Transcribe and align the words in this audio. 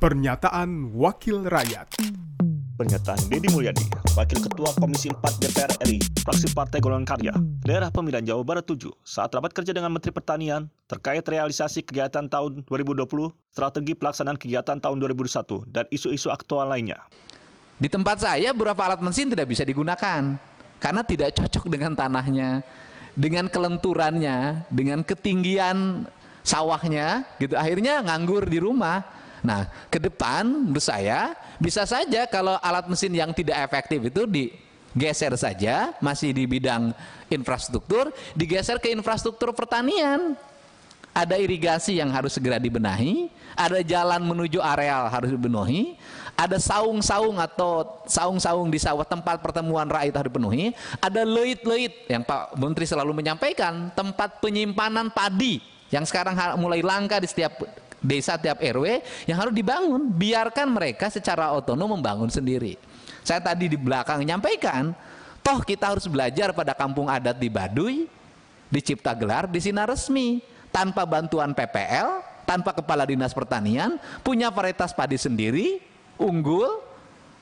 Pernyataan 0.00 0.96
Wakil 0.96 1.44
Rakyat 1.44 2.00
Pernyataan 2.80 3.20
Deddy 3.28 3.52
Mulyadi, 3.52 3.84
Wakil 4.16 4.40
Ketua 4.40 4.72
Komisi 4.80 5.12
4 5.12 5.20
DPR 5.36 5.68
RI, 5.84 6.00
fraksi 6.24 6.56
Partai 6.56 6.80
Golongan 6.80 7.04
Karya, 7.04 7.36
daerah 7.60 7.92
pemilihan 7.92 8.24
Jawa 8.24 8.40
Barat 8.40 8.64
7, 8.64 8.88
saat 9.04 9.28
rapat 9.36 9.52
kerja 9.52 9.76
dengan 9.76 9.92
Menteri 9.92 10.08
Pertanian 10.08 10.72
terkait 10.88 11.20
realisasi 11.20 11.84
kegiatan 11.84 12.32
tahun 12.32 12.64
2020, 12.64 13.04
strategi 13.52 13.92
pelaksanaan 13.92 14.40
kegiatan 14.40 14.80
tahun 14.80 14.96
2001, 15.04 15.68
dan 15.68 15.84
isu-isu 15.92 16.32
aktual 16.32 16.72
lainnya. 16.72 17.04
Di 17.76 17.92
tempat 17.92 18.24
saya 18.24 18.56
beberapa 18.56 18.80
alat 18.80 19.04
mesin 19.04 19.28
tidak 19.28 19.52
bisa 19.52 19.68
digunakan 19.68 20.40
karena 20.80 21.02
tidak 21.04 21.36
cocok 21.36 21.68
dengan 21.68 21.92
tanahnya, 21.92 22.64
dengan 23.12 23.52
kelenturannya, 23.52 24.64
dengan 24.72 25.04
ketinggian 25.04 26.08
sawahnya, 26.40 27.28
gitu. 27.36 27.52
Akhirnya 27.52 28.00
nganggur 28.00 28.48
di 28.48 28.64
rumah. 28.64 29.20
Nah, 29.40 29.68
ke 29.88 29.96
depan 29.96 30.44
menurut 30.44 30.84
saya 30.84 31.32
bisa 31.56 31.84
saja 31.88 32.28
kalau 32.28 32.56
alat 32.60 32.86
mesin 32.88 33.12
yang 33.12 33.32
tidak 33.32 33.56
efektif 33.64 34.12
itu 34.12 34.22
digeser 34.28 35.32
saja, 35.36 35.96
masih 36.00 36.32
di 36.36 36.44
bidang 36.44 36.92
infrastruktur, 37.32 38.12
digeser 38.36 38.76
ke 38.76 38.92
infrastruktur 38.92 39.52
pertanian. 39.56 40.36
Ada 41.10 41.42
irigasi 41.42 41.98
yang 41.98 42.14
harus 42.14 42.38
segera 42.38 42.62
dibenahi, 42.62 43.26
ada 43.58 43.82
jalan 43.82 44.22
menuju 44.22 44.62
areal 44.62 45.10
harus 45.10 45.34
dipenuhi, 45.34 45.98
ada 46.38 46.54
saung-saung 46.54 47.34
atau 47.34 47.82
saung-saung 48.06 48.70
di 48.70 48.78
sawah 48.78 49.02
tempat 49.02 49.42
pertemuan 49.42 49.90
rakyat 49.90 50.22
harus 50.22 50.30
dipenuhi, 50.30 50.70
ada 51.02 51.26
leit-leit 51.26 52.06
yang 52.06 52.22
Pak 52.22 52.54
Menteri 52.54 52.86
selalu 52.86 53.10
menyampaikan, 53.10 53.90
tempat 53.90 54.38
penyimpanan 54.38 55.10
padi 55.10 55.58
yang 55.90 56.06
sekarang 56.06 56.38
mulai 56.54 56.78
langka 56.78 57.18
di 57.18 57.26
setiap 57.26 57.58
desa 58.00 58.40
tiap 58.40 58.58
RW 58.60 59.04
yang 59.28 59.38
harus 59.38 59.54
dibangun. 59.54 60.10
Biarkan 60.10 60.72
mereka 60.72 61.12
secara 61.12 61.52
otonom 61.54 61.96
membangun 62.00 62.32
sendiri. 62.32 62.76
Saya 63.20 63.38
tadi 63.40 63.68
di 63.68 63.76
belakang 63.76 64.24
menyampaikan, 64.24 64.96
toh 65.44 65.60
kita 65.60 65.92
harus 65.92 66.08
belajar 66.08 66.50
pada 66.56 66.72
kampung 66.72 67.06
adat 67.06 67.36
di 67.36 67.48
Baduy, 67.52 68.08
di 68.72 68.80
Cipta 68.80 69.12
Gelar, 69.12 69.46
di 69.46 69.60
Sinar 69.60 69.88
Resmi. 69.92 70.40
Tanpa 70.70 71.02
bantuan 71.02 71.50
PPL, 71.50 72.22
tanpa 72.46 72.70
kepala 72.70 73.02
dinas 73.02 73.34
pertanian, 73.34 73.98
punya 74.22 74.54
varietas 74.54 74.94
padi 74.94 75.18
sendiri, 75.18 75.82
unggul, 76.14 76.78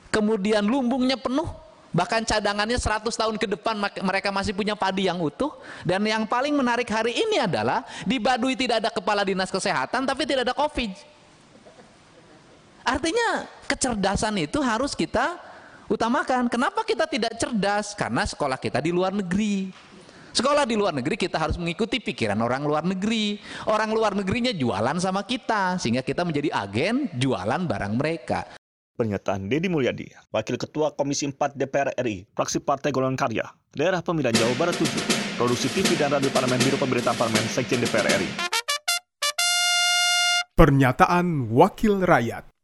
kemudian 0.09 0.65
lumbungnya 0.65 1.13
penuh, 1.13 1.45
Bahkan 1.89 2.21
cadangannya 2.21 2.77
100 2.77 3.09
tahun 3.09 3.35
ke 3.41 3.49
depan 3.57 3.73
mereka 4.05 4.29
masih 4.29 4.53
punya 4.53 4.77
padi 4.77 5.09
yang 5.09 5.17
utuh. 5.17 5.49
Dan 5.81 6.05
yang 6.05 6.29
paling 6.29 6.53
menarik 6.53 6.85
hari 6.89 7.17
ini 7.17 7.41
adalah 7.41 7.81
di 8.05 8.21
Baduy 8.21 8.53
tidak 8.53 8.85
ada 8.85 8.89
kepala 8.93 9.25
dinas 9.25 9.49
kesehatan 9.49 10.05
tapi 10.05 10.29
tidak 10.29 10.49
ada 10.49 10.55
covid. 10.55 10.93
Artinya 12.85 13.49
kecerdasan 13.65 14.37
itu 14.37 14.61
harus 14.61 14.93
kita 14.93 15.41
utamakan. 15.89 16.45
Kenapa 16.45 16.85
kita 16.85 17.09
tidak 17.09 17.37
cerdas? 17.41 17.97
Karena 17.97 18.21
sekolah 18.25 18.61
kita 18.61 18.77
di 18.81 18.93
luar 18.93 19.13
negeri. 19.13 19.73
Sekolah 20.29 20.61
di 20.61 20.77
luar 20.77 20.93
negeri 20.93 21.17
kita 21.17 21.41
harus 21.41 21.57
mengikuti 21.57 21.97
pikiran 21.97 22.37
orang 22.37 22.61
luar 22.61 22.85
negeri. 22.85 23.41
Orang 23.65 23.97
luar 23.97 24.13
negerinya 24.13 24.53
jualan 24.53 25.01
sama 25.01 25.25
kita 25.25 25.81
sehingga 25.81 26.05
kita 26.05 26.21
menjadi 26.21 26.53
agen 26.53 27.09
jualan 27.17 27.65
barang 27.65 27.93
mereka. 27.97 28.58
Pernyataan 28.99 29.47
Deddy 29.47 29.71
Mulyadi, 29.71 30.11
Wakil 30.35 30.59
Ketua 30.59 30.91
Komisi 30.91 31.23
4 31.23 31.55
DPR 31.55 31.95
RI, 32.03 32.27
fraksi 32.35 32.59
Partai 32.59 32.91
Golongan 32.91 33.15
Karya, 33.15 33.47
daerah 33.71 34.03
pemilihan 34.03 34.35
Jawa 34.35 34.51
Barat 34.59 34.75
7, 34.75 35.39
produksi 35.39 35.71
TV 35.71 35.95
dan 35.95 36.11
radio 36.11 36.27
Parlemen 36.35 36.59
Biro 36.59 36.75
Pemberitaan 36.75 37.15
Parlemen 37.15 37.47
Sekjen 37.47 37.79
DPR 37.79 38.11
RI. 38.19 38.27
Pernyataan 40.51 41.47
Wakil 41.47 42.03
Rakyat 42.03 42.58